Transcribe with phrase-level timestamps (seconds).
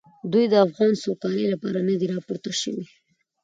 [0.31, 2.85] دوی د افغان سوکالۍ لپاره نه دي راپورته شوي.